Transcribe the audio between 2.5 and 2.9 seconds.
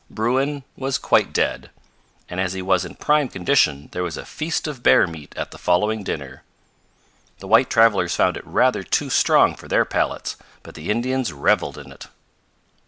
he was